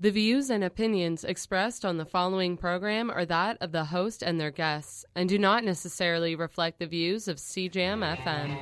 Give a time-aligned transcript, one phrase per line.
[0.00, 4.40] The views and opinions expressed on the following program are that of the host and
[4.40, 8.58] their guests and do not necessarily reflect the views of CJAM FM.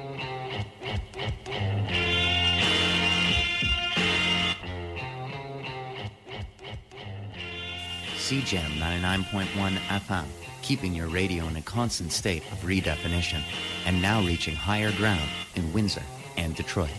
[8.17, 10.27] CJAM 99.1 FM,
[10.61, 13.43] keeping your radio in a constant state of redefinition,
[13.87, 16.03] and now reaching higher ground in Windsor
[16.37, 16.91] and Detroit.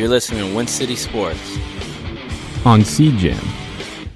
[0.00, 1.58] You're listening to Win City Sports,
[2.64, 3.36] on CJAM,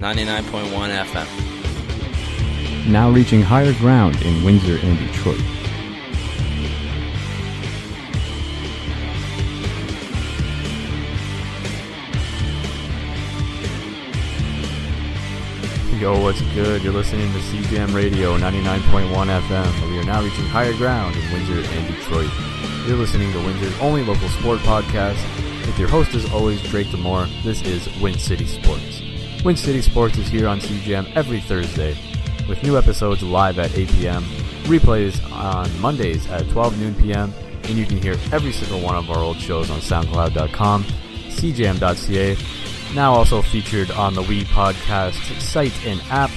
[0.01, 2.91] 99.1 FM.
[2.91, 5.42] now reaching higher ground in Windsor and Detroit.
[16.01, 16.83] Yo, what's good?
[16.83, 19.91] You're listening to CJAM Radio 99.1 FM.
[19.91, 22.30] We are now reaching higher ground in Windsor and Detroit.
[22.86, 27.29] You're listening to Windsor's only local sport podcast with your host, as always, Drake Demore.
[27.43, 29.03] This is Win City Sports.
[29.45, 31.97] Win City Sports is here on CJAM every Thursday
[32.48, 34.23] with new episodes live at 8 p.m.,
[34.65, 37.33] replays on Mondays at 12 noon p.m.,
[37.65, 42.37] and you can hear every single one of our old shows on SoundCloud.com, CJAM.ca,
[42.95, 46.31] now also featured on the We Podcast site and app.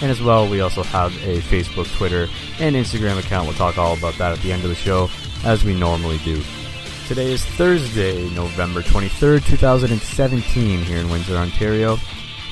[0.00, 3.46] And as well, we also have a Facebook, Twitter, and Instagram account.
[3.46, 5.08] We'll talk all about that at the end of the show,
[5.44, 6.42] as we normally do.
[7.12, 11.98] Today is Thursday, November 23rd, 2017, here in Windsor, Ontario,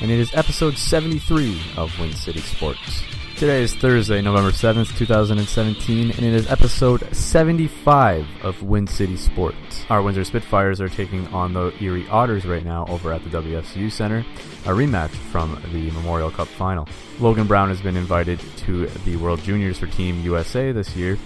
[0.03, 3.01] and it is episode 73 of Win City Sports.
[3.37, 9.83] Today is Thursday, November 7th, 2017, and it is episode 75 of Win City Sports.
[9.89, 13.91] Our Windsor Spitfires are taking on the Erie Otters right now over at the WFCU
[13.91, 16.87] Center, a rematch from the Memorial Cup final.
[17.19, 21.17] Logan Brown has been invited to the World Juniors for Team USA this year,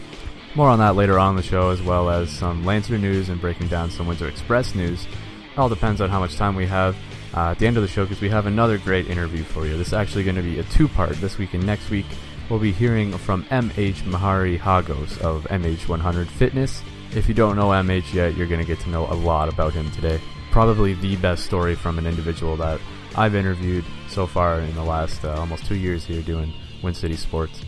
[0.56, 3.42] more on that later on in the show, as well as some Lancer news and
[3.42, 5.06] breaking down some Windsor Express news.
[5.06, 6.96] It all depends on how much time we have
[7.34, 9.78] uh, at the end of the show because we have another great interview for you.
[9.78, 12.06] This is actually going to be a two part this week and next week.
[12.50, 16.82] We'll be hearing from MH Mehari Hagos of MH100 Fitness.
[17.14, 19.74] If you don't know MH yet, you're going to get to know a lot about
[19.74, 20.22] him today.
[20.52, 22.80] Probably the best story from an individual that
[23.18, 27.16] I've interviewed so far in the last uh, almost two years here doing Win City
[27.16, 27.62] Sports.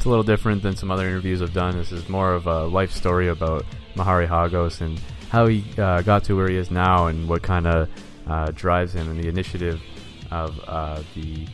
[0.00, 1.76] It's a little different than some other interviews I've done.
[1.76, 3.66] This is more of a life story about
[3.96, 7.66] Mehari Hagos and how he uh, got to where he is now and what kind
[7.66, 7.86] of
[8.26, 9.78] uh, drives him and the initiative
[10.30, 11.46] of uh, the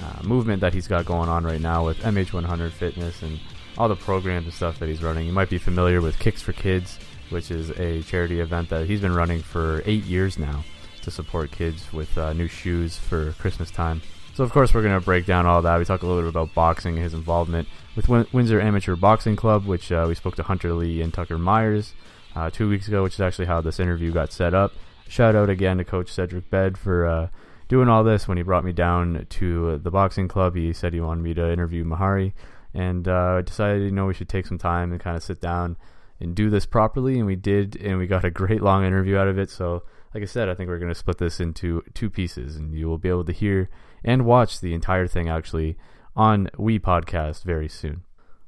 [0.00, 3.38] uh, movement that he's got going on right now with MH100 Fitness and
[3.78, 5.24] all the programs and stuff that he's running.
[5.24, 6.98] You might be familiar with Kicks for Kids,
[7.30, 10.64] which is a charity event that he's been running for eight years now
[11.02, 14.02] to support kids with uh, new shoes for Christmas time.
[14.34, 15.78] So, of course, we're going to break down all that.
[15.78, 19.36] We talk a little bit about boxing and his involvement with Win- Windsor Amateur Boxing
[19.36, 21.92] Club, which uh, we spoke to Hunter Lee and Tucker Myers
[22.34, 24.72] uh, two weeks ago, which is actually how this interview got set up.
[25.06, 27.28] Shout out again to Coach Cedric Bed for uh,
[27.68, 30.56] doing all this when he brought me down to the boxing club.
[30.56, 32.32] He said he wanted me to interview Mehari,
[32.72, 35.42] and uh, I decided, you know, we should take some time and kind of sit
[35.42, 35.76] down
[36.20, 39.28] and do this properly, and we did, and we got a great long interview out
[39.28, 39.50] of it.
[39.50, 39.82] So,
[40.14, 42.88] like I said, I think we're going to split this into two pieces, and you
[42.88, 43.68] will be able to hear
[44.04, 45.76] and watch the entire thing actually
[46.16, 48.02] on We Podcast very soon.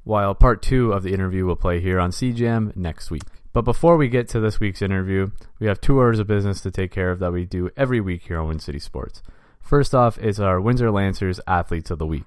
[0.04, 3.22] While part two of the interview will play here on CJAM next week.
[3.54, 6.70] But before we get to this week's interview, we have two orders of business to
[6.70, 9.22] take care of that we do every week here on Win City Sports.
[9.62, 12.24] First off is our Windsor Lancers Athletes of the Week.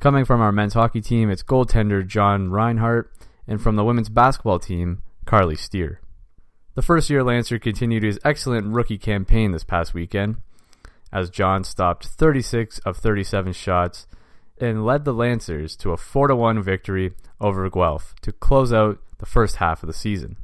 [0.00, 3.12] Coming from our men's hockey team, it's goaltender John Reinhart,
[3.46, 6.00] and from the women's basketball team, Carly Steer.
[6.74, 10.38] The first year Lancer continued his excellent rookie campaign this past weekend,
[11.14, 14.06] as John stopped 36 of 37 shots
[14.60, 19.26] and led the Lancers to a 4 1 victory over Guelph to close out the
[19.26, 20.36] first half of the season.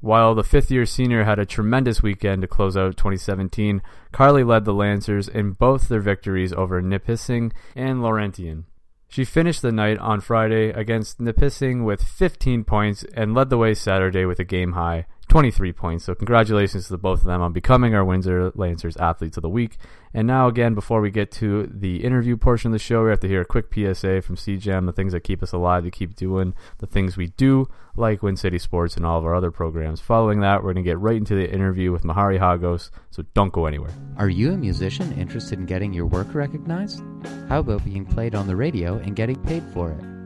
[0.00, 4.64] While the fifth year senior had a tremendous weekend to close out 2017, Carly led
[4.64, 8.64] the Lancers in both their victories over Nipissing and Laurentian.
[9.08, 13.74] She finished the night on Friday against Nipissing with 15 points and led the way
[13.74, 16.04] Saturday with a game high 23 points.
[16.04, 19.48] So congratulations to the both of them on becoming our Windsor Lancers Athletes of the
[19.48, 19.76] Week.
[20.14, 23.20] And now again, before we get to the interview portion of the show, we have
[23.20, 26.16] to hear a quick PSA from CJAM, the things that keep us alive, to keep
[26.16, 30.00] doing the things we do, like Win City Sports and all of our other programs.
[30.00, 33.52] Following that, we're going to get right into the interview with Mehari Hagos, so don't
[33.52, 33.92] go anywhere.
[34.16, 37.02] Are you a musician interested in getting your work recognized?
[37.48, 40.17] How about being played on the radio and getting paid for it?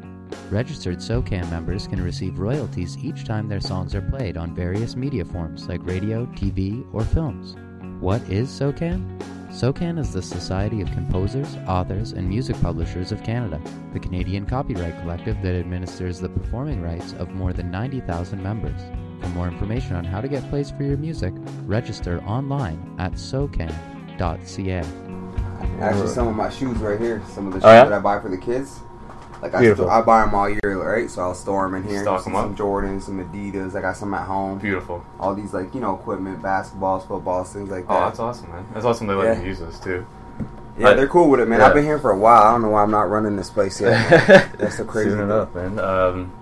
[0.51, 5.25] Registered SOCAN members can receive royalties each time their songs are played on various media
[5.25, 7.57] forms like radio, TV, or films.
[8.01, 9.21] What is SOCAM?
[9.53, 13.61] SOCAN is the Society of Composers, Authors, and Music Publishers of Canada,
[13.93, 18.81] the Canadian copyright collective that administers the performing rights of more than 90,000 members.
[19.21, 21.35] For more information on how to get plays for your music,
[21.67, 24.83] register online at socan.ca.
[25.81, 27.23] Actually, some of my shoes right here.
[27.35, 27.85] Some of the oh, shoes Oh, yeah?
[27.85, 28.81] that I buy for the kids.
[29.43, 29.87] Like I, Beautiful.
[29.87, 31.11] sto- I buy them all year, right?
[31.11, 32.03] So I'll store them in here.
[32.03, 32.45] Stock some, 'em up.
[32.47, 33.75] some Jordans, some Adidas.
[33.77, 34.59] I got some at home.
[34.59, 35.05] Beautiful.
[35.19, 37.93] All these like you know equipment, basketballs, footballs, things like that.
[37.93, 38.65] Oh, that's awesome, man.
[38.73, 39.43] That's awesome they let Yeah.
[39.43, 40.07] you use this too.
[40.79, 41.59] Yeah, I- they're cool with it, man.
[41.61, 41.67] Yeah.
[41.67, 42.43] I've been here for a while.
[42.45, 44.09] I don't know why I'm not running this place yet.
[44.59, 45.11] That's so crazy.
[45.11, 45.79] Soon enough, man.
[45.79, 46.31] Um,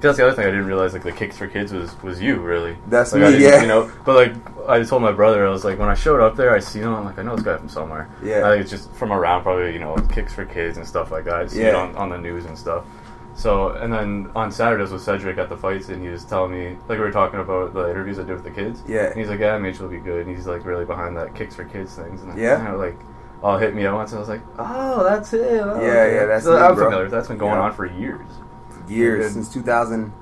[0.00, 0.92] that's the other thing I didn't realize.
[0.92, 2.76] Like the kicks for kids was was you really.
[2.88, 3.62] That's like, me, yeah.
[3.62, 6.36] You know, but like I told my brother, I was like, when I showed up
[6.36, 6.94] there, I seen him.
[6.94, 8.08] I'm like, I know this guy from somewhere.
[8.22, 8.46] Yeah.
[8.46, 11.24] I think it's just from around, probably you know, kicks for kids and stuff like
[11.24, 11.34] that.
[11.34, 11.76] I see it Yeah.
[11.76, 12.84] on, on the news and stuff.
[13.34, 16.70] So and then on Saturdays with Cedric at the fights, and he was telling me
[16.88, 18.82] like we were talking about the interviews I did with the kids.
[18.86, 19.06] Yeah.
[19.06, 20.26] And he's like, yeah, Mitch will be good.
[20.26, 22.22] And he's like really behind that kicks for kids things.
[22.22, 22.62] And Yeah.
[22.62, 22.96] You know, like.
[23.42, 26.14] All hit me at once, and I was like, "Oh, that's it." Oh, Yeah, okay."
[26.14, 26.86] yeah, that's so me, I'm bro.
[26.86, 27.08] familiar.
[27.10, 27.60] That's been going Yeah.
[27.64, 28.26] on for years.
[28.88, 30.12] Years since 2000,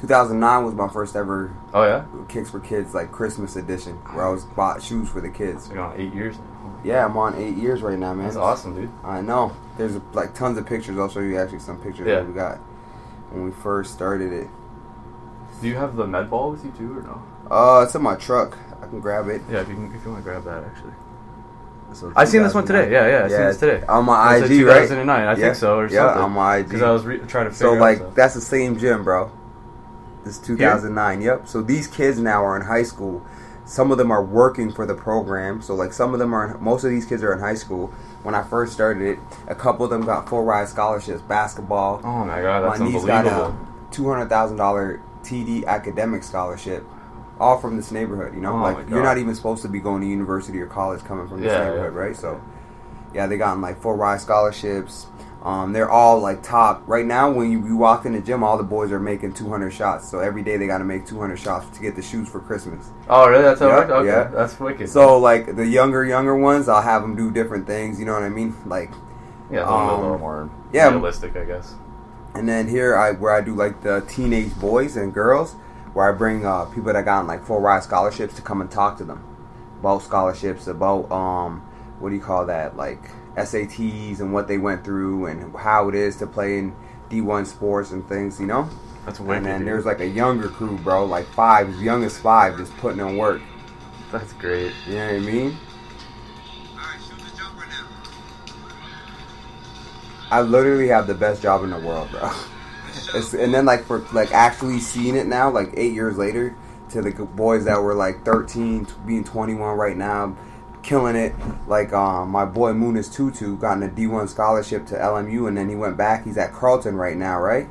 [0.00, 4.30] 2009 was my first ever Oh yeah, kicks for kids like Christmas edition, where I
[4.30, 5.68] was bought shoes for the kids.
[5.68, 6.36] been on eight years.
[6.82, 8.24] Yeah, I'm on eight years right now, man.
[8.26, 8.90] That's awesome, dude.
[9.02, 9.52] I know.
[9.78, 10.98] There's like tons of pictures.
[10.98, 12.16] I'll show you actually some pictures Yeah.
[12.16, 12.58] that we got
[13.30, 14.48] when we first started it.
[15.62, 17.22] Do you have the med ball with you too, or no?
[17.50, 18.58] Uh, it's in my truck.
[18.82, 19.40] I can grab it.
[19.50, 20.92] Yeah, if you can, if you want to grab that, actually.
[21.94, 22.90] So I seen this one today.
[22.90, 23.84] Yeah, yeah, I seen this today.
[23.88, 24.80] On my IG, right?
[24.82, 25.34] 2009, I Yeah.
[25.36, 26.22] think so, or yeah, something.
[26.22, 26.64] on my IG.
[26.68, 28.14] Because I was re- trying to figure so like out stuff.
[28.14, 29.30] that's the same gym, bro.
[30.24, 31.20] This is 2009.
[31.20, 31.48] Yep.
[31.48, 33.22] So these kids now are in high school.
[33.66, 35.62] Some of them are working for the program.
[35.62, 36.54] So like some of them are.
[36.56, 37.92] In, most of these kids are in high school.
[38.22, 39.18] When I first started it,
[39.48, 42.00] a couple of them got full ride scholarships, basketball.
[42.04, 43.58] Oh my god, that's my niece got unbelievable.
[43.90, 46.84] a two hundred thousand dollar TD academic scholarship,
[47.44, 48.34] all from this neighborhood.
[48.34, 51.04] You know, Oh like you're not even supposed to be going to university or college
[51.04, 51.94] coming from this Yeah, neighborhood, yeah.
[51.94, 52.16] right?
[52.16, 52.42] So,
[53.14, 55.06] yeah, they gotten like full ride scholarships.
[55.42, 57.30] Um, they're all like top right now.
[57.30, 60.08] When you, you walk in the gym, all the boys are making 200 shots.
[60.08, 62.90] So every day they got to make 200 shots to get the shoes for Christmas.
[63.08, 63.42] Oh really?
[63.42, 63.90] That's how Yeah, it works?
[63.90, 64.30] Okay, yeah.
[64.32, 64.88] that's wicked.
[64.88, 67.98] So like the younger younger ones, I'll have them do different things.
[67.98, 68.54] You know what I mean?
[68.66, 68.92] Like
[69.50, 70.88] yeah, it's a um, little more yeah.
[70.88, 71.74] realistic, I guess.
[72.34, 75.54] And then here, I where I do like the teenage boys and girls,
[75.94, 78.98] where I bring uh, people that got like full ride scholarships to come and talk
[78.98, 79.24] to them
[79.80, 81.60] about scholarships, about um,
[82.00, 85.94] what do you call that, like SATs and what they went through and how it
[85.94, 86.74] is to play in
[87.10, 88.68] D1 sports and things, you know.
[89.06, 89.36] That's wicked.
[89.38, 89.68] and then dude.
[89.68, 93.16] there's like a younger crew, bro, like five, as young as five, just putting in
[93.16, 93.42] work.
[94.10, 94.72] that's great.
[94.86, 95.58] You know what I mean?
[96.72, 97.86] Alright, show the job now.
[100.30, 102.32] I literally have the best job in the world, bro.
[103.12, 106.56] It's, and then like for like actually seeing it now, like eight years later,
[106.90, 110.36] to the boys that were like 13, being 21 right now,
[110.82, 111.34] killing it.
[111.66, 115.74] Like um, my boy Munis Tutu gotten a D1 scholarship to LMU, and then he
[115.74, 116.24] went back.
[116.24, 117.68] He's at Carleton right now, right?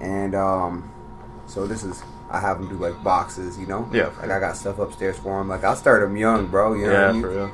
[0.00, 0.92] And um,
[1.46, 3.88] so this is I have him do like boxes, you know.
[3.92, 4.10] Yeah.
[4.20, 5.48] Like I got stuff upstairs for him.
[5.48, 6.74] Like I started him young, bro.
[6.74, 7.22] You know yeah, what I mean?
[7.22, 7.50] for real.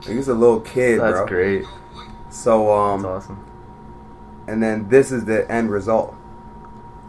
[0.00, 1.26] Like, he's a little kid, That's bro.
[1.26, 1.64] great.
[2.30, 3.45] So um, That's awesome.
[4.48, 6.14] And then this is the end result.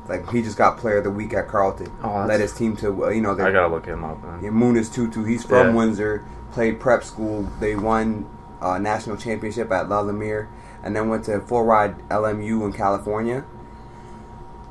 [0.07, 1.91] Like he just got Player of the Week at Carleton.
[2.01, 4.23] Oh, that's- Led his team to uh, you know I gotta look him up.
[4.23, 4.43] Man.
[4.43, 4.49] yeah,
[4.89, 5.23] two-two.
[5.25, 5.73] He's from Yeah.
[5.73, 6.25] Windsor.
[6.51, 7.43] Played prep school.
[7.59, 8.25] They won
[8.61, 10.47] uh, national championship at La Lumiere,
[10.81, 13.43] and then went to full ride LMU in California.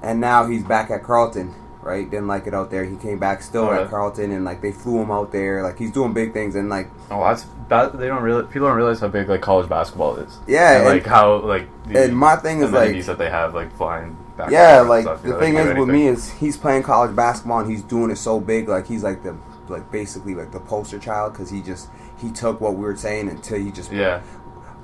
[0.02, 1.54] And now he's back at Carleton.
[1.86, 2.10] Right?
[2.10, 2.84] Didn't like it out there.
[2.84, 3.88] He came back still Oh, at.
[3.90, 5.62] Carleton, and like they flew him out there.
[5.62, 8.76] Like he's doing big things, and like Oh, that's ba- they don't really people don't
[8.76, 10.38] realize how big like college basketball is.
[10.48, 13.54] Yeah, and, and- like how like the and my thing is, like- that they have
[13.54, 14.16] like flying.
[14.36, 17.60] Back Yeah, like stuff, the know, thing is with me is he's playing college basketball
[17.60, 18.68] and he's doing it so big.
[18.68, 19.34] Like he's like the
[19.68, 21.88] like basically like the poster child because he just
[22.18, 24.22] he took what we were saying until he just yeah,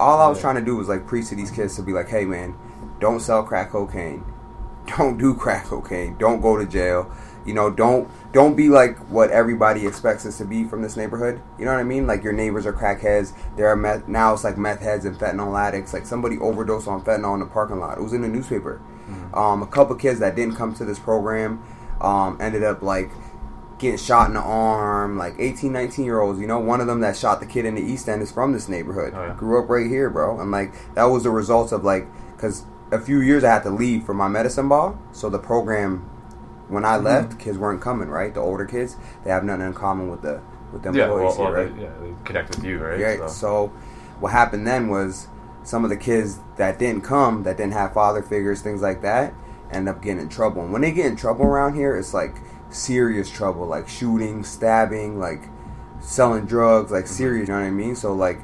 [0.00, 0.42] All I was Yeah.
[0.42, 2.54] trying to do was like preach to these kids to be like, hey man,
[2.98, 4.24] don't sell crack cocaine,
[4.86, 7.10] don't do crack cocaine, don't go to jail.
[7.44, 11.42] You know, don't don't be like what everybody expects us to be from this neighborhood.
[11.58, 12.06] You know what I mean?
[12.06, 13.32] Like your neighbors are crackheads.
[13.56, 14.32] There are meth now.
[14.34, 15.92] It's like meth heads and fentanyl addicts.
[15.92, 17.98] Like somebody overdosed on fentanyl in the parking lot.
[17.98, 18.80] It was in the newspaper.
[19.34, 21.62] Um, a couple kids that didn't come to this program
[22.00, 23.10] um, ended up like
[23.78, 25.18] getting shot in the arm.
[25.18, 26.40] Like 18, 19 year olds.
[26.40, 28.52] You know, one of them that shot the kid in the East End is from
[28.52, 29.12] this neighborhood.
[29.14, 29.34] Oh, yeah.
[29.34, 30.40] Grew up right here, bro.
[30.40, 33.70] And like that was the result of like because a few years I had to
[33.70, 34.98] leave for my medicine ball.
[35.12, 36.08] So the program
[36.68, 37.06] when Mm-hmm.
[37.06, 38.08] I left, kids weren't coming.
[38.08, 40.40] Right, the older kids they have nothing in common with the
[40.72, 41.04] with the yeah.
[41.04, 41.76] employees Well, well, here, right?
[41.76, 43.00] they, yeah, they connect with you, right?
[43.00, 43.18] Right.
[43.20, 43.66] So- So
[44.20, 45.28] what happened then was
[45.64, 49.34] some of the kids that didn't come, that didn't have father figures, things like that,
[49.70, 50.62] end up getting in trouble.
[50.62, 52.36] And when they get in trouble around here, it's like
[52.70, 55.48] serious trouble, like shooting, stabbing, like
[56.00, 57.48] selling drugs, like serious.
[57.48, 57.94] You know what I mean?
[57.96, 58.40] So like,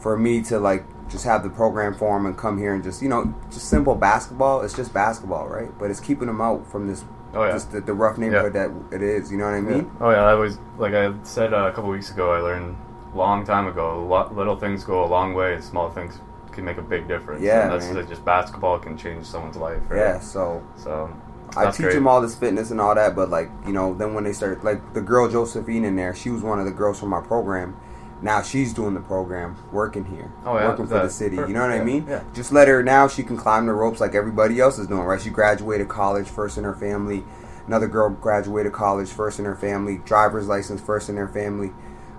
[0.00, 3.02] for me to like just have the program for them and come here and just
[3.02, 4.62] you know just simple basketball.
[4.62, 5.70] It's just basketball, right?
[5.78, 7.04] But it's keeping them out from this.
[7.32, 7.52] Oh, yeah.
[7.52, 9.30] Just the, the rough neighborhood that it is.
[9.30, 9.90] You know what I mean?
[10.00, 12.32] Oh yeah, I was like I said uh, a couple weeks ago.
[12.32, 12.76] I learned
[13.12, 14.00] a long time ago.
[14.00, 16.18] A lot, little things go a long way, and small things
[16.52, 17.42] can make a big difference.
[17.42, 18.08] Yeah, and that's man.
[18.08, 19.80] just basketball can change someone's life.
[19.88, 19.98] Right?
[19.98, 20.20] Yeah.
[20.20, 21.14] So So
[21.56, 21.94] I teach great.
[21.94, 24.64] them all this fitness and all that, but like you know, then when they start
[24.64, 27.76] like the girl Josephine in there, she was one of the girls from my program.
[28.22, 30.68] Now she's doing the program, working here, Oh, yeah?
[30.68, 31.36] working for the city.
[31.36, 32.04] per- You know what I mean?
[32.08, 32.20] yeah.
[32.34, 33.08] Just let her now.
[33.08, 35.02] She can climb the ropes like everybody else is doing.
[35.04, 35.20] Right?
[35.20, 37.24] She graduated college first in her family.
[37.66, 39.98] Another girl graduated college first in her family.
[40.04, 41.72] Driver's license first in her family.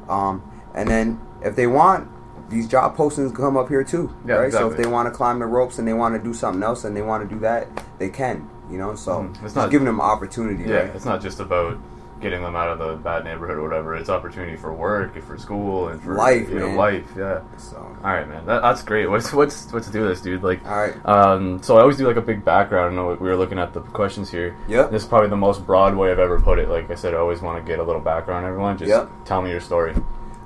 [0.10, 0.42] Um,
[0.74, 2.08] and then if they want.
[2.50, 4.52] These job postings come up here too, Yeah, right?
[4.52, 6.84] So if they want to climb the ropes and they want to do something else
[6.84, 7.66] and they want to do that,
[7.98, 8.94] they can, you know.
[8.94, 9.30] So Mhm.
[9.36, 10.86] It's just not- giving them opportunity, Yeah, right?
[10.94, 11.78] it's not just about
[12.22, 13.96] getting them out of the bad neighborhood or whatever.
[13.96, 16.78] It's opportunity for work, and for school, and for Life, you know, man.
[16.78, 17.06] life.
[17.18, 17.42] Yeah.
[17.58, 18.46] So, All right, man.
[18.46, 19.08] That, that's great.
[19.10, 20.44] What's what's what's to do this, dude?
[20.44, 22.94] Like, all right, um, so I always do like a big background.
[22.94, 24.56] I know we were looking at the questions here.
[24.68, 24.84] Yeah.
[24.84, 26.70] This is probably the most broad way I've ever put it.
[26.70, 28.78] Like I said, I always want to get a little background everyone.
[28.78, 29.10] Just Yep.
[29.26, 29.94] tell me your story.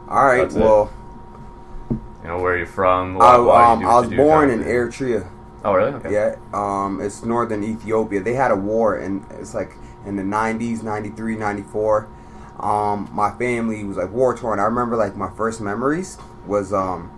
[0.10, 0.44] all right.
[0.44, 0.62] That's it.
[0.62, 0.90] Well,
[2.24, 3.18] You know, where you're from.
[3.22, 4.64] I, Why, why you um, do I was you born in.
[4.64, 5.28] Eritrea.
[5.64, 5.94] Oh, really?
[5.94, 6.12] Okay.
[6.14, 8.22] Yeah, um, it's northern Ethiopia.
[8.22, 12.08] They had a war, and it's like in the '90s, '93, '94.
[12.60, 14.60] Um, my family was like war torn.
[14.60, 17.12] I remember like my first memories was um,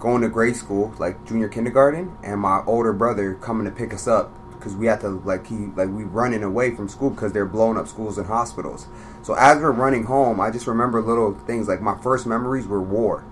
[0.00, 4.06] going to grade school, like junior kindergarten, and my older brother coming to pick us
[4.08, 4.32] up
[4.64, 7.76] because we had to like he like we running away from school because they're blowing
[7.76, 8.86] up schools and hospitals.
[9.22, 12.80] So as we're running home, I just remember little things like my first memories were
[12.80, 13.24] war.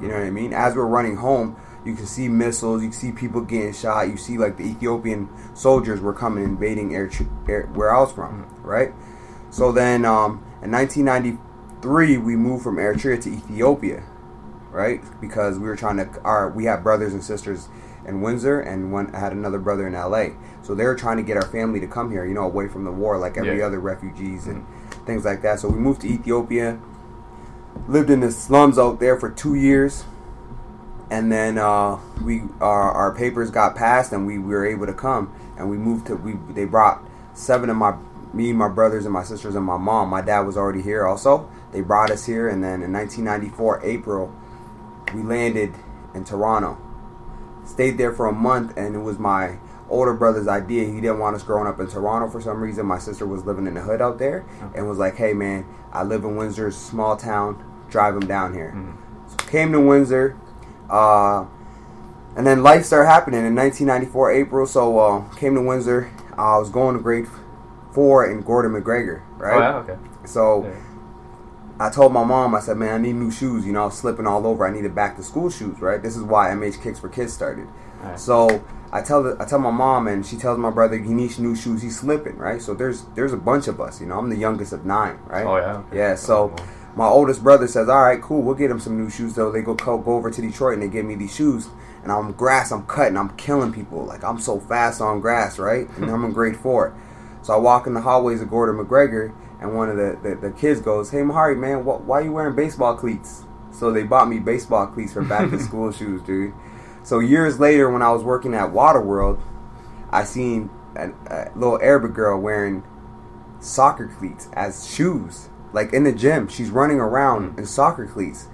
[0.00, 0.52] You know what I mean?
[0.52, 4.16] As we're running home, you can see missiles, you can see people getting shot, you
[4.16, 8.92] see like the Ethiopian soldiers were coming invading Eritrea, Er- where I was from, right?
[9.50, 14.02] So then um, in 1993, we moved from Eritrea to Ethiopia,
[14.70, 15.02] right?
[15.20, 17.68] Because we were trying to, our we had brothers and sisters
[18.06, 20.28] in Windsor, and one I had another brother in LA.
[20.62, 22.84] So they were trying to get our family to come here, you know, away from
[22.84, 23.66] the war, like every Yeah.
[23.66, 24.64] other refugees and
[25.06, 25.60] things like that.
[25.60, 26.78] So we moved to Ethiopia,
[27.88, 30.04] lived in the slums out there for two years,
[31.10, 34.94] and then uh, we our, our papers got passed, and we, we were able to
[34.94, 37.02] come, and we moved to we they brought
[37.34, 37.96] seven of my
[38.32, 40.08] me, my brothers, and my sisters, and my mom.
[40.08, 41.50] My dad was already here also.
[41.70, 44.34] They brought us here, and then in 1994 April,
[45.14, 45.74] we landed
[46.14, 46.78] in Toronto.
[47.64, 50.86] Stayed there for a month, and it was my older brother's idea.
[50.86, 52.86] He didn't want us growing up in Toronto for some reason.
[52.86, 54.44] My sister was living in the hood out there,
[54.74, 57.62] and was like, "Hey, man, I live in Windsor, small town.
[57.90, 58.72] Drive him down here."
[59.26, 60.36] So came to Windsor,
[60.90, 61.44] uh,
[62.36, 64.66] and then life started happening in 1994 April.
[64.66, 66.10] So uh, came to Windsor.
[66.36, 67.26] I was going to grade
[67.92, 69.56] four in Gordon McGregor, right?
[69.56, 69.76] Oh, yeah.
[69.76, 69.96] Okay.
[70.24, 70.74] So Yeah.
[71.80, 73.66] I told my mom, I said, man, I need new shoes.
[73.66, 74.66] You know, I was slipping all over.
[74.66, 76.00] I need needed back to school shoes, right?
[76.02, 77.66] This is why MH Kicks for Kids started.
[78.02, 78.20] Alright.
[78.20, 81.38] So I tell the, I tell my mom, and she tells my brother he needs
[81.38, 81.82] new shoes.
[81.82, 82.60] He's slipping, right?
[82.62, 84.00] So there's there's a bunch of us.
[84.00, 85.44] You know, I'm the youngest of nine, right?
[85.44, 85.76] Oh, yeah?
[85.78, 85.96] Okay.
[85.98, 86.14] Yeah.
[86.14, 86.54] So
[86.94, 89.34] my oldest brother says, all right, cool, we'll get him some new shoes.
[89.34, 91.68] So they go co- go over to Detroit and they give me these shoes.
[92.02, 94.04] And I'm grass, I'm cutting, I'm killing people.
[94.04, 95.88] Like I'm so fast on grass, right?
[95.96, 96.94] And I'm in grade four.
[97.42, 100.50] So I walk in the hallways of Gordon McGregor, and one of the, the, the
[100.52, 104.38] kids goes, "Hey, Mehari, man, wh- why you wearing baseball cleats?" So they bought me
[104.38, 106.52] baseball cleats for back to school shoes, dude.
[107.02, 109.40] So years later, when I was working at Waterworld,
[110.10, 112.84] I seen a, a little Arabic girl wearing
[113.60, 116.48] soccer cleats as shoes, like in the gym.
[116.48, 118.48] She's running around in soccer cleats,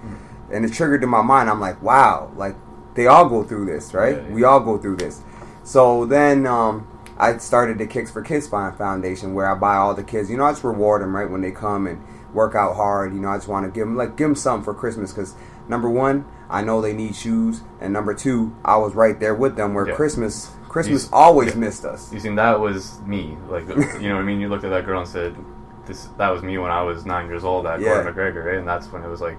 [0.51, 1.49] and it triggered in my mind.
[1.49, 2.55] I'm like, wow, like
[2.95, 4.15] they all go through this, right?
[4.17, 4.33] Yeah, yeah.
[4.33, 5.21] We all go through this.
[5.63, 10.03] So then um, I started the Kicks for Kids Foundation, where I buy all the
[10.03, 10.29] kids.
[10.29, 13.13] You know, I just reward them right when they come and work out hard.
[13.13, 15.35] You know, I just want to give them like give them something for Christmas because
[15.67, 19.55] number one, I know they need shoes, and number two, I was right there with
[19.55, 19.95] them where Yeah.
[19.95, 22.11] Christmas Christmas You- always missed us.
[22.13, 23.35] You see, that was me.
[23.49, 24.39] Like, you know what I mean?
[24.39, 25.35] You looked at that girl and said,
[25.89, 28.01] "This that was me when I was nine years old at Yeah.
[28.03, 28.57] Gordon McGregor," right?
[28.59, 29.37] And that's when it was like,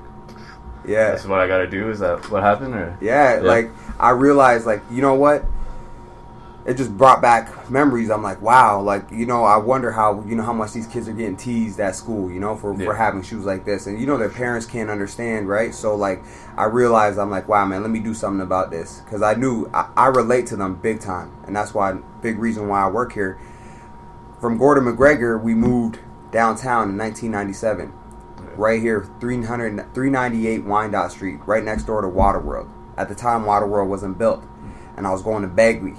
[0.85, 2.75] Yeah, "This is what I got to do." Is that what happened?
[2.75, 3.40] Or Yeah, Yeah.
[3.40, 5.45] like I realized, like you know what,
[6.66, 8.11] it just brought back memories.
[8.11, 11.09] I'm like, wow, like you know, I wonder how you know how much these kids
[11.09, 12.85] are getting teased at school, you know, for Yeah.
[12.87, 15.75] for having shoes like this, and you know their parents can't understand, right?
[15.75, 16.23] So like,
[16.57, 19.71] I realized I'm like, wow, man, let me do something about this because I knew
[19.73, 23.12] I, I relate to them big time, and that's why big reason why I work
[23.12, 23.38] here.
[24.40, 25.99] From Gordon McGregor, we moved
[26.33, 27.93] downtown in 1997
[28.57, 32.71] right here 300 398 Wyandotte Street, right next door to Waterworld.
[32.97, 34.73] At the time, Waterworld wasn't built, mm.
[34.97, 35.95] and I was going to Bagley.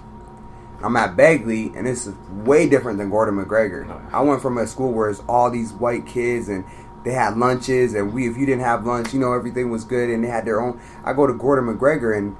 [0.84, 4.14] I'm at Bagley, and this is way different than Gordon McGregor.
[4.14, 6.66] I went from a school where it's all these white kids and
[7.04, 10.10] they had lunches, and we if you didn't have lunch, you know everything was good,
[10.10, 10.80] and they had their own.
[11.04, 12.36] I go to Gordon McGregor, and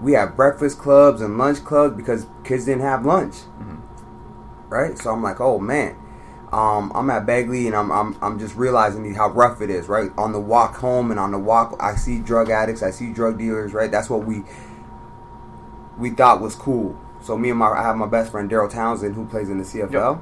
[0.00, 3.76] we have breakfast clubs and lunch clubs because kids didn't have lunch, mm-hmm.
[4.68, 4.96] right?
[4.98, 5.96] So I'm like, oh man.
[6.52, 10.10] Um, I'm at Bagley and I'm, I'm I'm just realizing how rough it is, right?
[10.16, 13.38] On the walk home and on the walk, I see drug addicts, I see drug
[13.38, 13.90] dealers, right?
[13.90, 14.44] That's what we
[15.98, 16.98] we thought was cool.
[17.20, 19.64] So me and my I have my best friend Daryl Townsend who plays in the
[19.64, 20.20] CFL.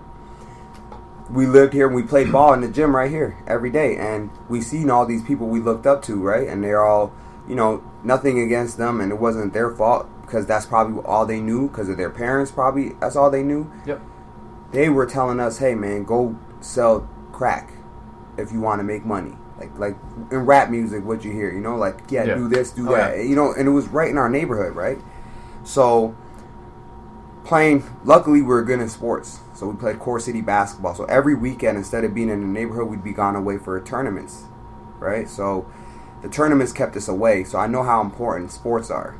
[1.31, 4.31] We lived here and we played ball in the gym right here every day, and
[4.49, 6.49] we seen all these people we looked up to, right?
[6.49, 7.13] And they're all,
[7.49, 11.41] you know, nothing against them, and it wasn't their fault because that's probably all they
[11.41, 12.51] knew because of their parents.
[12.51, 13.71] Probably that's all they knew.
[13.87, 14.01] Yep.
[14.77, 17.71] They were telling us, "Hey, man, go sell crack
[18.37, 19.97] if you want to make money." Like, like
[20.31, 22.35] in rap music, what you hear, you know, like, yeah, Yeah.
[22.35, 23.23] do this, do Oh, that, yeah.
[23.23, 24.99] you know, and it was right in our neighborhood, right?
[25.65, 26.15] So
[27.45, 31.33] playing luckily we were good in sports so we played core city basketball so every
[31.33, 34.47] weekend instead of being in the neighborhood we'd be gone away for tournaments
[34.99, 35.65] right so
[36.23, 39.15] the tournaments kept us away so i know how important sports are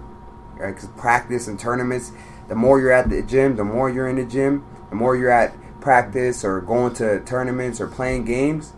[0.57, 2.11] right because practice and tournaments
[2.49, 5.31] the more you're at the gym the more you're in the gym the more you're
[5.31, 8.73] at practice or going to tournaments or playing games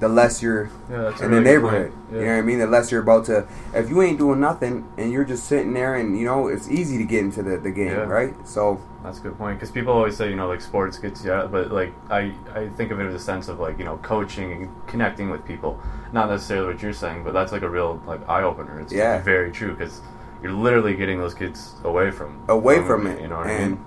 [0.00, 1.92] the less you're Yeah, in really the neighborhood.
[1.92, 2.12] point.
[2.20, 2.58] You know what I mean?
[2.58, 5.94] The less you're about to, if you ain't doing nothing and you're just sitting there
[5.94, 8.00] and you know it's easy to get into the, the game, Yeah.
[8.02, 8.34] right?
[8.46, 11.32] So That's a good point because people always say you know like sports gets you
[11.32, 13.98] out, but like I I think of it as a sense of like you know
[13.98, 15.80] coaching and connecting with people,
[16.12, 18.80] not necessarily what you're saying, but that's like a real like eye opener.
[18.80, 19.22] It's Yeah.
[19.22, 20.00] very true because
[20.42, 23.68] you're literally getting those kids away from away from it, You know what and I
[23.68, 23.84] mean?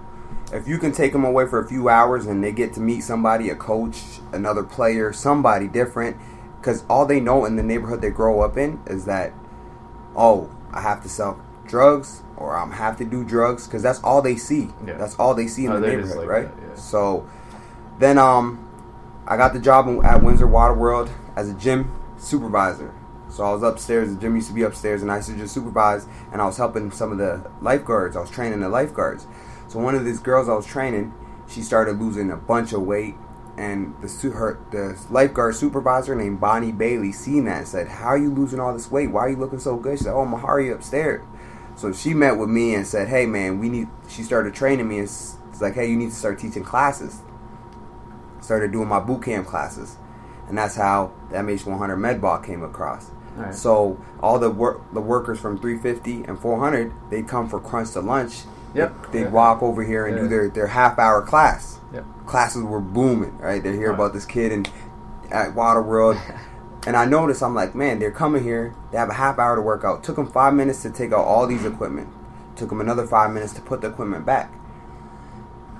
[0.54, 3.02] If you can take them away for a few hours and they get to meet
[3.02, 6.18] somebody, a coach, another player, somebody different,
[6.60, 9.34] because all they know in the neighborhood they grow up in is that,
[10.16, 14.22] oh, I have to sell drugs or I have to do drugs because that's all
[14.22, 14.70] they see.
[14.86, 14.98] Yeah.
[14.98, 16.56] That's all they see in Oh, the neighborhood, like right?
[16.56, 16.76] that, yeah.
[16.76, 17.28] So
[18.00, 18.64] then, um,
[19.28, 22.94] I got the job at Windsor Water World as a gym supervisor.
[23.30, 24.10] So I was upstairs.
[24.16, 26.08] The gym used to be upstairs, and I used to just supervise.
[26.32, 28.16] And I was helping some of the lifeguards.
[28.16, 29.28] I was training the lifeguards.
[29.68, 31.14] So one of these girls I was training,
[31.48, 33.16] she started losing a bunch of weight,
[33.58, 38.08] and the su- her the lifeguard supervisor named Bonnie Bailey seen that and said, "How
[38.08, 39.12] are you losing all this weight?
[39.12, 41.24] Why are you looking so good?" She said, "Oh, Mehari upstairs."
[41.76, 45.00] So she met with me and said, "Hey, man, we need." She started training me
[45.00, 47.22] and it's like, "Hey, you need to start teaching classes."
[48.42, 49.98] Started doing my boot camp classes,
[50.48, 53.12] and that's how the MH100 MedBall came across.
[53.36, 53.54] Right.
[53.54, 58.02] So all the work the workers from 350 and 400 they come for crunch to
[58.02, 58.44] lunch.
[58.78, 59.12] Yep.
[59.12, 59.30] They Yeah.
[59.30, 60.24] walk over here and Yeah.
[60.24, 61.80] do their, their half hour class.
[61.94, 62.06] Yep.
[62.26, 63.62] Classes were booming, right?
[63.64, 63.96] They hear Right.
[63.96, 64.66] about this kid in
[65.32, 66.18] at Waterworld.
[66.88, 68.74] and I noticed I'm like, man, they're coming here.
[68.92, 70.04] They have a half hour to work out.
[70.04, 72.08] Took them five minutes to take out all these equipment.
[72.56, 74.52] Took them another five minutes to put the equipment back.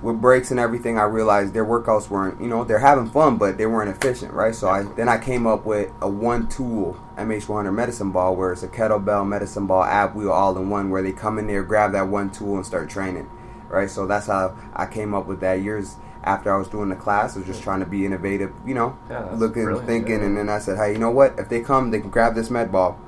[0.02, 3.58] With breaks and everything, I realized their workouts weren't, you know, they're having fun, but
[3.58, 4.54] they weren't efficient, right?
[4.54, 8.68] So I then I came up with a one-tool MH100 medicine ball, where it's a
[8.68, 12.06] kettlebell, medicine ball, ab wheel, all in one, where they come in there, grab that
[12.08, 13.28] one tool, and start training,
[13.68, 13.90] right?
[13.90, 15.62] So that's how I came up with that.
[15.62, 18.74] Years after I was doing the class, I was just trying to be innovative, you
[18.74, 20.26] know, Yeah, looking, thinking, yeah.
[20.26, 21.38] and then I said, hey, you know what?
[21.38, 22.98] If they come, they can grab this med ball.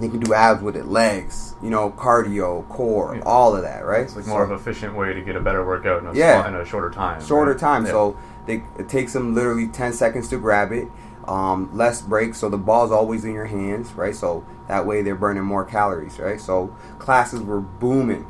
[0.00, 3.22] They can do abs with it, legs, you know, cardio, core, Yeah.
[3.24, 4.00] all of that, right?
[4.02, 6.12] It's like more So- of an efficient way to get a better workout in a,
[6.14, 6.48] Yeah.
[6.48, 7.20] in a shorter time.
[7.20, 7.60] shorter right?
[7.60, 7.84] time.
[7.84, 7.90] Yeah.
[7.92, 10.88] So they, it takes them literally 10 seconds to grab it.
[11.28, 14.16] Um, less breaks, so the ball's always in your hands, right?
[14.16, 16.40] So that way they're burning more calories, right?
[16.40, 18.26] So classes were booming.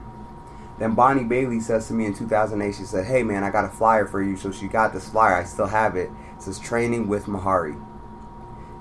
[0.79, 3.68] Then Bonnie Bailey says to me in 2008, she said, "Hey man, I got a
[3.68, 5.37] flyer for you." So she got this flyer.
[5.37, 6.11] I still have it.
[6.37, 7.77] It says "Training with Mehari,"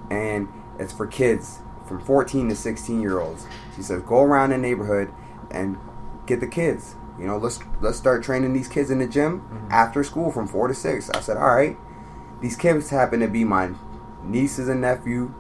[0.10, 0.48] and
[0.80, 1.60] it's for kids
[1.92, 3.46] from 14 to 16 year olds.
[3.76, 5.12] She says, "Go around the neighborhood
[5.50, 5.78] and
[6.26, 6.96] get the kids.
[7.20, 9.72] You know, let's let's start training these kids in the gym mm-hmm.
[9.72, 11.10] after school from four to six.
[11.10, 11.78] I said, "All right."
[12.40, 13.70] These kids happen to be my
[14.24, 15.32] nieces and nephew,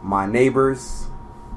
[0.00, 1.08] my neighbors,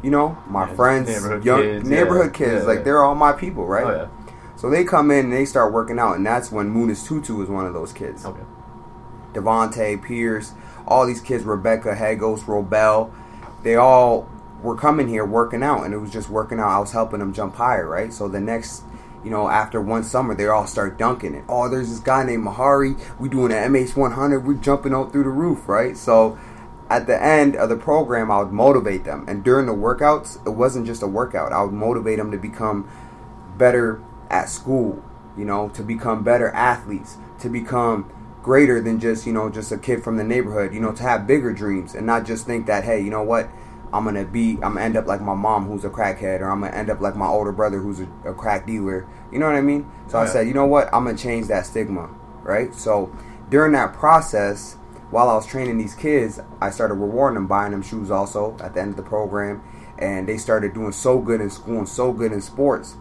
[0.01, 2.61] you know, my Yeah, friends, neighborhood young kids, neighborhood yeah, kids.
[2.61, 3.83] yeah, like they're all my people, right?
[3.83, 4.09] Oh.
[4.55, 7.49] So they come in and they start working out, and that's when Munis Tutu is
[7.49, 8.25] one of those kids.
[8.25, 8.41] Okay.
[9.33, 10.53] Devontae, Pierce,
[10.87, 13.11] all these kids, Rebecca, Hagos, Robel,
[13.63, 14.29] they all
[14.61, 16.69] were coming here working out, and it was just working out.
[16.69, 18.11] I was helping them jump higher, right?
[18.11, 18.83] So the next,
[19.23, 21.43] you know, after one summer, they all start dunking it.
[21.47, 22.99] Oh, there's this guy named Mehari.
[23.19, 24.43] We doing an MH100.
[24.43, 25.95] We're jumping out through the roof, right?
[25.95, 26.37] So
[26.89, 30.51] at the end of the program, I would motivate them, and during the workouts, it
[30.51, 31.51] wasn't just a workout.
[31.51, 32.89] I would motivate them to become
[33.57, 35.03] better at school,
[35.37, 38.09] you know, to become better athletes, to become
[38.47, 41.27] greater than just, you know, just a kid from the neighborhood, you know, to have
[41.27, 43.49] bigger dreams and not just think that, hey, you know what,
[43.91, 46.61] I'm gonna be, I'm gonna end up like my mom who's a crackhead, or I'm
[46.61, 49.05] gonna end up like my older brother who's a, a crack dealer.
[49.33, 49.91] You know what I mean?
[50.07, 52.09] So I said, you know what, I'm gonna change that stigma,
[52.41, 52.73] right?
[52.73, 53.13] So
[53.49, 54.77] during that process,
[55.11, 58.73] while I was training these kids, I started rewarding them, buying them shoes also at
[58.73, 59.61] the end of the program,
[59.99, 62.95] and they started doing so good in school and so good in sports.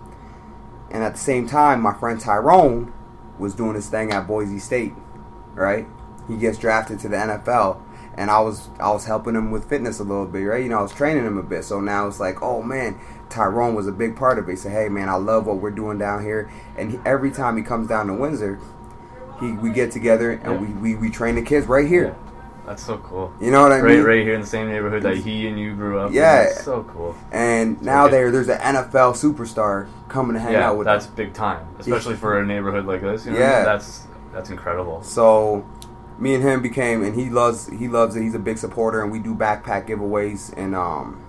[0.91, 2.93] And at the same time, my friend Tyrone
[3.39, 4.93] was doing his thing at Boise State,
[5.57, 5.87] right?
[6.29, 7.81] He gets drafted to the NFL,
[8.17, 10.63] and I was I was helping him with fitness a little bit, right?
[10.63, 11.65] You know, I was training him a bit.
[11.65, 12.99] So now it's like, oh man,
[13.31, 14.53] Tyrone was a big part of it.
[14.53, 16.51] He said, hey man, I love what we're doing down here.
[16.77, 18.59] And he, every time he comes down to Windsor,
[19.41, 20.61] he we get together and Yeah.
[20.61, 22.17] we, we we train the kids right here.
[22.67, 23.33] That's so cool.
[23.41, 24.03] You know what I right, mean?
[24.03, 26.09] right here in the same neighborhood that he and you grew up.
[26.09, 26.15] in.
[26.17, 26.43] Yeah.
[26.47, 27.15] That's so cool.
[27.31, 28.17] And now Okay.
[28.17, 32.17] there there's an NFL superstar coming to hang yeah, out with that's big time, especially
[32.17, 33.25] for a neighborhood like this.
[33.25, 33.63] You know, Yeah.
[33.65, 35.03] that's that's incredible.
[35.03, 35.67] So
[36.19, 38.23] me and him became and he loves he loves it.
[38.23, 41.23] He's a big supporter and we do backpack giveaways in um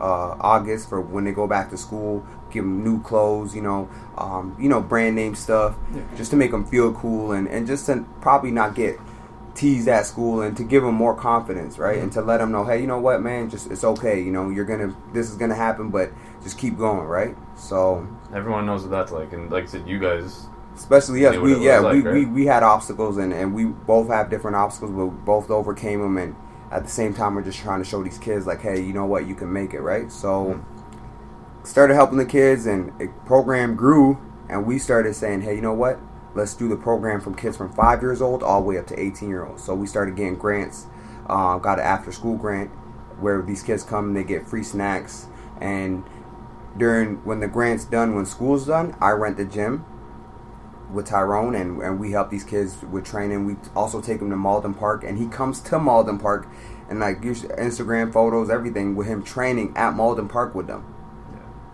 [0.00, 2.26] uh, August for when they go back to school.
[2.50, 3.88] Give them new clothes, you know,
[4.18, 5.76] um, you know, brand name stuff,
[6.16, 8.98] just to make them feel cool and, and just to probably not get
[9.54, 11.98] teased at school and to give them more confidence, right?
[11.98, 14.20] And to let them know, hey, you know what, man, just it's okay.
[14.20, 16.10] You know, you're gonna this is gonna happen, but
[16.42, 17.36] just keep going, right?
[17.56, 20.46] So Everyone knows what that's like, and like I said, you guys.
[20.74, 22.28] Especially us, we yeah we, like, we right?
[22.28, 26.16] we had obstacles and and we both have different obstacles, but we both overcame them.
[26.16, 26.34] And
[26.70, 29.04] at the same time, we're just trying to show these kids like, hey, you know
[29.04, 30.10] what, you can make it, right?
[30.10, 30.64] So
[31.64, 35.74] started helping the kids, and the program grew, and we started saying, hey, you know
[35.74, 36.00] what,
[36.34, 38.98] let's do the program from kids from five years old all the way up to
[38.98, 39.62] 18 year olds.
[39.62, 40.86] So we started getting grants,
[41.28, 42.70] uh, got an after school grant
[43.20, 45.26] where these kids come and they get free snacks
[45.60, 46.04] and
[46.76, 49.84] during when the grant's done when school's done i rent the gym
[50.92, 53.44] with Tyrone, and, and we help these kids with training.
[53.46, 56.46] We also take him to Malden Park, and he comes to Malden Park,
[56.88, 60.84] and like Instagram photos, everything with him training at Malden Park with them.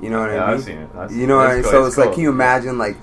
[0.00, 0.54] You know what Yeah, I mean?
[0.58, 0.92] I've seen it.
[0.92, 1.62] That's- you know what I mean?
[1.62, 1.86] that's So cool.
[1.88, 2.96] it's like, can you imagine like,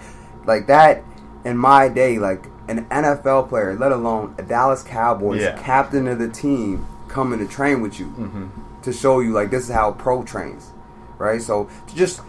[0.46, 1.04] like that
[1.44, 5.58] in my day, like an NFL player, let alone a Dallas Cowboys Yeah.
[5.58, 8.50] captain of the team, coming to train with you Mhm.
[8.84, 10.72] to show you like this is how pro trains,
[11.18, 11.42] right?
[11.42, 12.22] So to just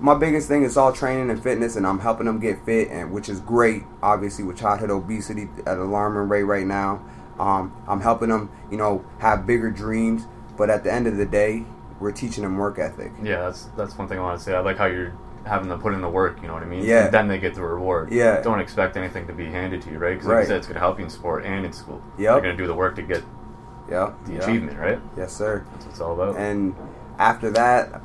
[0.00, 3.10] my biggest thing is all training and fitness, and I'm helping them get fit, and
[3.12, 3.82] which is great.
[4.02, 7.02] Obviously, with childhood obesity at an alarming rate right now,
[7.38, 10.26] um, I'm helping them, you know, have bigger dreams.
[10.56, 11.64] But at the end of the day,
[12.00, 13.12] we're teaching them work ethic.
[13.22, 14.54] Yeah, that's that's one thing I want to say.
[14.54, 15.14] I like how you're
[15.46, 16.40] having them put in the work.
[16.42, 16.84] You know what I mean?
[16.84, 17.06] Yeah.
[17.06, 18.12] And then they get the reward.
[18.12, 18.40] Yeah.
[18.42, 20.10] Don't expect anything to be handed to you, right?
[20.14, 20.40] Because like Right.
[20.42, 22.02] you said, it's going to help you in sport and in school.
[22.18, 22.32] Yeah.
[22.32, 23.22] You're going to do the work to get
[23.88, 24.38] Yeah, the yeah.
[24.40, 25.00] achievement, right?
[25.16, 25.64] Yes, sir.
[25.72, 26.36] That's what it's all about.
[26.36, 26.74] And
[27.18, 28.02] after that,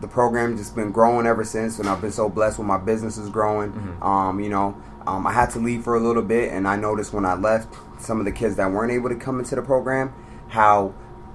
[0.00, 3.16] the program just been growing ever since, and I've been so blessed with my business
[3.18, 3.72] is growing.
[3.72, 4.04] Mhm.
[4.04, 4.74] Um, you know,
[5.06, 7.68] um, I had to leave for a little bit, and I noticed when I left,
[7.98, 10.12] some of the kids that weren't able to come into the program,
[10.48, 10.92] how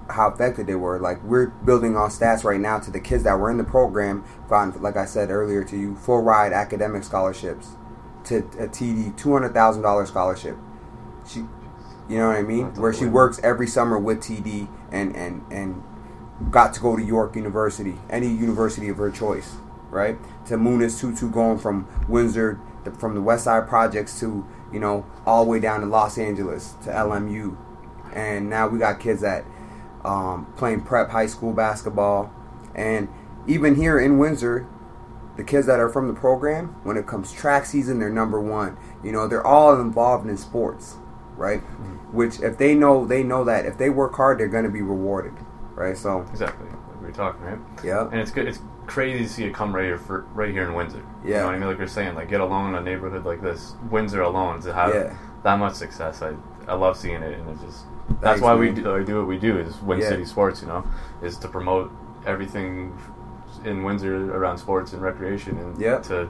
[0.09, 0.99] how effective they were.
[0.99, 4.23] Like we're building on stats right now to the kids that were in the program,
[4.49, 7.77] gotten like I said earlier to you, full ride academic scholarships
[8.25, 10.57] to a TD two hundred thousand dollars scholarship.
[11.25, 11.45] She,
[12.09, 12.73] you know what I mean?
[12.75, 15.81] Where she works every summer with TD and and and
[16.49, 19.55] got to go to York University, any university of her choice,
[19.89, 20.17] right?
[20.47, 25.05] To Munis Tutu going from Windsor, to, from the West Side Projects to, you know,
[25.25, 27.57] all the way down to Los Angeles to LMU.
[28.13, 29.45] And now we got kids that
[30.03, 32.31] um, playing prep high school basketball.
[32.75, 33.09] And
[33.47, 34.67] even here in Windsor,
[35.37, 38.77] the kids that are from the program, when it comes track season, they're number one.
[39.03, 40.95] You know, they're all involved in sports,
[41.35, 41.59] right?
[42.11, 44.81] Which if they know, they know that if they work hard, they're going to be
[44.81, 45.33] rewarded,
[45.81, 45.97] right?
[45.97, 46.67] So, exactly.
[46.69, 47.59] Like we were talking, right?
[47.83, 48.07] yeah.
[48.11, 48.47] And it's good.
[48.47, 51.03] It's crazy to see it come right here for right here in Windsor.
[51.23, 51.39] You Yeah.
[51.41, 51.69] know what I mean?
[51.69, 54.93] Like you're saying, like get alone in a neighborhood like this, Windsor alone, to have
[54.93, 55.13] Yeah.
[55.43, 56.21] that much success.
[56.21, 56.33] I
[56.67, 57.85] I love seeing it, and it just
[58.21, 60.09] that's why we do, we do what we do is Win Yeah.
[60.09, 60.61] City Sports.
[60.61, 60.83] You know,
[61.23, 61.91] is to promote
[62.25, 62.95] everything
[63.65, 66.03] in Windsor around sports and recreation, and Yep.
[66.03, 66.27] to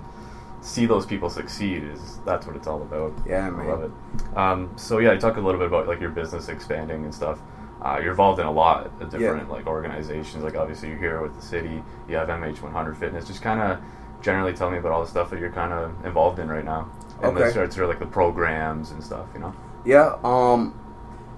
[0.62, 3.12] see those people succeed is that's what it's all about.
[3.26, 3.68] Yeah, I man.
[3.68, 3.92] love it.
[4.38, 7.40] Um, so yeah, you talk a little bit about like your business expanding and stuff.
[7.82, 10.44] Uh, you're involved in a lot of different like organizations.
[10.44, 11.82] Like obviously you're here with the city.
[12.08, 13.26] You have MH100 Fitness.
[13.28, 13.80] Just kind of
[14.22, 16.90] generally tell me about all the stuff that you're kind of involved in right now.
[17.24, 17.46] And Okay.
[17.46, 19.26] the sort of like the programs and stuff.
[19.34, 19.54] You know.
[19.84, 20.80] Yeah, um,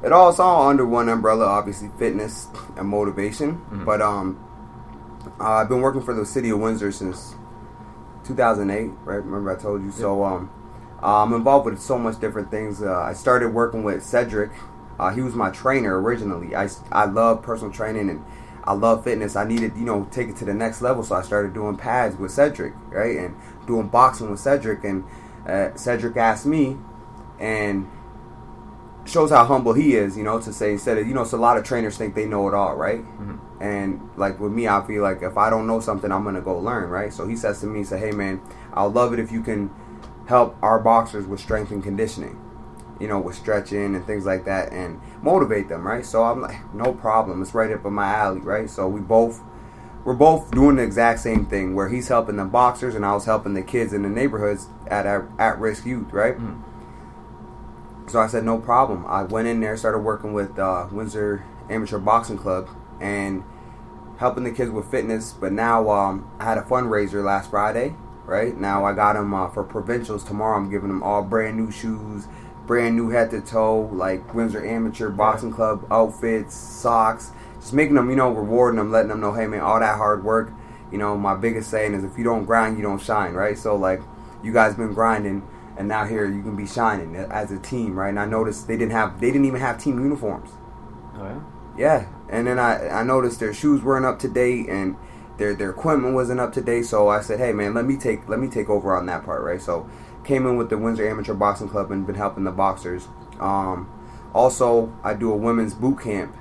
[0.03, 3.62] it all it's all under one umbrella, obviously fitness and motivation.
[3.71, 3.86] Mhm.
[3.86, 4.38] But um,
[5.39, 7.36] uh, I've been working for the city of Windsor since
[8.25, 8.91] 2008.
[9.06, 9.23] Right?
[9.23, 9.91] Remember I told you.
[9.91, 10.49] So um,
[11.01, 12.82] I'm involved with so much different things.
[12.82, 14.51] Uh, I started working with Cedric.
[14.99, 16.56] Uh, he was my trainer originally.
[16.56, 18.23] I I love personal training and
[18.63, 19.36] I love fitness.
[19.36, 22.15] I needed you know take it to the next level, so I started doing pads
[22.15, 23.36] with Cedric, right, and
[23.67, 24.84] doing boxing with Cedric.
[24.84, 25.03] And
[25.47, 26.77] uh, Cedric asked me,
[27.39, 27.88] and
[29.06, 31.39] shows how humble he is, you know, to say instead of you know, so a
[31.39, 33.03] lot of trainers think they know it all, right?
[33.19, 33.39] Mhm.
[33.60, 36.58] And like with me, I feel like if I don't know something, I'm gonna go
[36.58, 37.12] learn, right?
[37.12, 38.39] So he says to me, "Say, hey man,
[38.73, 39.69] I'll love it if you can
[40.27, 42.38] help our boxers with strength and conditioning."
[43.03, 46.05] You know, with stretching and things like that, and motivate them, right?
[46.05, 47.41] So I'm like, no problem.
[47.41, 48.69] It's right up in my alley, right?
[48.69, 49.41] So we both
[50.05, 53.25] we're both doing the exact same thing where he's helping the boxers and I was
[53.25, 56.37] helping the kids in the neighborhoods at at risk youth, right?
[56.37, 56.63] Mm.
[58.07, 59.05] So I said no problem.
[59.05, 62.69] I went in there, started working with uh, Windsor Amateur Boxing Club
[63.01, 63.43] and
[64.17, 65.33] helping the kids with fitness.
[65.33, 68.57] But now um, I had a fundraiser last Friday, right?
[68.57, 70.57] Now I got them uh, for provincials tomorrow.
[70.57, 72.27] I'm giving them all brand new shoes,
[72.65, 77.32] brand new head to toe, like Windsor Amateur Boxing Club outfits, socks
[77.63, 80.26] just making them, you know, rewarding them, letting them know, hey man, all that hard
[80.26, 80.52] work.
[80.91, 83.58] You know, my biggest saying is if you don't grind, you don't shine, right?
[83.58, 84.02] So like,
[84.43, 85.47] you guys been grinding,
[85.78, 88.10] and now here you can be shining as a team, right?
[88.10, 90.49] And I noticed they didn't have, they didn't even have team uniforms.
[91.15, 91.39] Oh yeah.
[91.76, 94.97] Yeah, and then I I noticed their shoes weren't up to date and
[95.38, 96.86] their their equipment wasn't up to date.
[96.86, 99.41] So I said, hey man, let me take let me take over on that part,
[99.41, 99.62] right?
[99.62, 99.89] So
[100.23, 103.07] came in with the Windsor Amateur Boxing Club and been helping the boxers.
[103.39, 103.89] Um,
[104.33, 106.36] also, I do a women's boot camp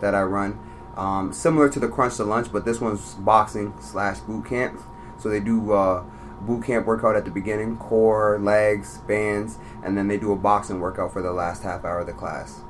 [0.00, 0.58] that I run.
[0.96, 4.80] Um, similar to the Crunch to Lunch, but this one's boxing slash boot camp.
[5.18, 6.04] So they do uh,
[6.42, 10.80] boot camp workout at the beginning, core, legs, bands, and then they do a boxing
[10.80, 12.60] workout for the last half hour of the class.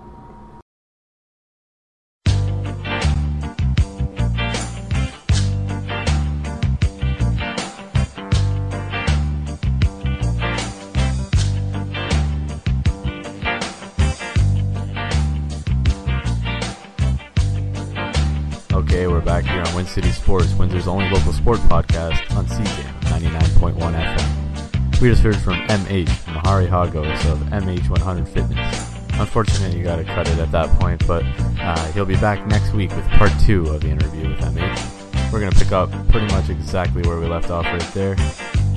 [19.87, 25.01] City Sports, Windsor's only local sport podcast on CJAM 99.1 FM.
[25.01, 28.95] We just heard from MH, Mehari Hagos of MH100 Fitness.
[29.19, 31.25] Unfortunately, you gotta cut it at that point, but
[31.61, 35.33] uh, he'll be back next week with part two of the interview with MH.
[35.33, 38.17] We're gonna pick up pretty much exactly where we left off right there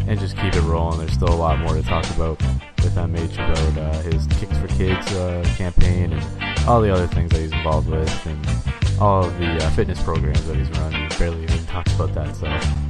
[0.08, 1.00] and just keep it rolling.
[1.00, 2.40] There's still a lot more to talk about
[2.84, 7.32] with MH about uh, his Kicks for Kids uh, campaign and all the other things
[7.32, 8.46] that he's involved with and
[9.00, 10.94] all of the uh, fitness programs that he's run.
[10.94, 12.48] He barely even talks about that, so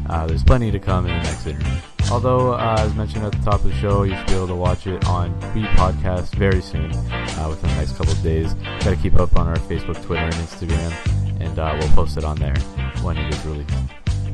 [0.09, 1.77] uh, there's plenty to come in the next interview.
[2.09, 4.55] Although, uh, as mentioned at the top of the show, you should be able to
[4.55, 8.53] watch it on We Podcast very soon, uh, within the next couple of days.
[8.53, 12.23] Got to keep up on our Facebook, Twitter, and Instagram, and uh, we'll post it
[12.23, 12.57] on there
[13.01, 13.73] when it is released.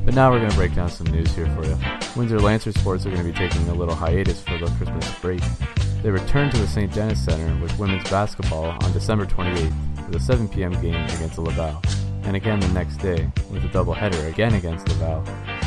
[0.05, 1.77] But now we're going to break down some news here for you.
[2.15, 5.41] Windsor Lancer Sports are going to be taking a little hiatus for the Christmas break.
[6.03, 6.93] They return to the St.
[6.93, 10.73] Denis Center with women's basketball on December 28th with a 7 p.m.
[10.81, 11.81] game against Laval,
[12.23, 15.23] and again the next day with a doubleheader again against Laval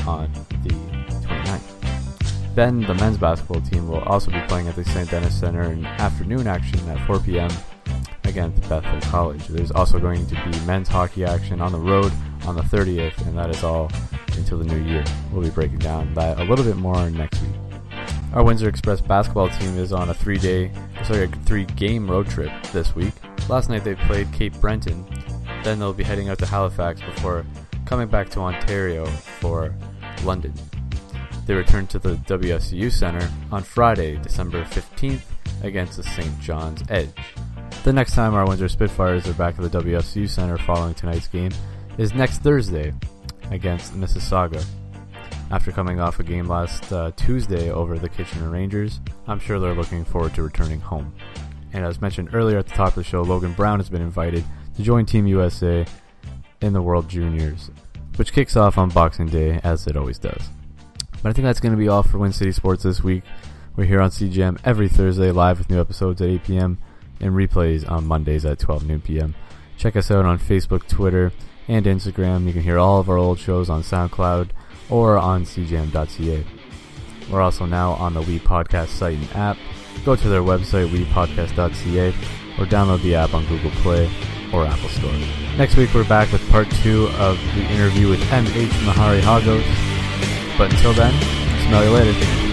[0.06, 0.30] on
[0.62, 2.54] the 29th.
[2.54, 5.10] Then the men's basketball team will also be playing at the St.
[5.10, 7.50] Denis Center in afternoon action at 4 p.m.
[8.24, 9.46] against Bethel College.
[9.46, 12.12] There's also going to be men's hockey action on the road
[12.44, 13.90] on the 30th, and that is all
[14.36, 15.04] until the new year.
[15.32, 17.65] We'll be breaking down that a little bit more next week.
[18.36, 20.70] Our Windsor Express basketball team is on a three-day,
[21.04, 23.14] sorry, a three-game road trip this week.
[23.48, 25.06] Last night they played Cape Breton.
[25.64, 27.46] Then they'll be heading out to Halifax before
[27.86, 29.74] coming back to Ontario for
[30.22, 30.52] London.
[31.46, 35.22] They return to the WSU Center on Friday, December 15th
[35.62, 36.38] against the St.
[36.38, 37.08] John's Edge.
[37.84, 41.52] The next time our Windsor Spitfires are back at the WSU Center following tonight's game
[41.96, 42.92] is next Thursday
[43.50, 44.62] against Mississauga.
[45.48, 49.74] After coming off a game last uh, Tuesday over the Kitchener Rangers, I'm sure they're
[49.74, 51.14] looking forward to returning home.
[51.72, 54.44] And as mentioned earlier at the top of the show, Logan Brown has been invited
[54.74, 55.86] to join Team USA
[56.60, 57.70] in the World Juniors,
[58.16, 60.48] which kicks off on Boxing Day as it always does.
[61.22, 63.22] But I think that's going to be all for Win City Sports this week.
[63.76, 66.78] We're here on CJAM every Thursday live with new episodes at 8 p.m.
[67.20, 69.36] and replays on Mondays at 12 noon p.m.
[69.76, 71.30] Check us out on Facebook, Twitter,
[71.68, 72.46] and Instagram.
[72.46, 74.50] You can hear all of our old shows on SoundCloud
[74.90, 76.44] or on cjam.ca.
[77.30, 79.56] We're also now on the We Podcast site and app.
[80.04, 82.08] Go to their website, wepodcast.ca,
[82.58, 84.08] or download the app on Google Play
[84.52, 85.12] or Apple Store.
[85.56, 88.70] Next week, we're back with part two of the interview with M.H.
[88.84, 89.64] Mehari Hagos.
[90.56, 91.12] But until then,
[91.66, 92.45] smell you later.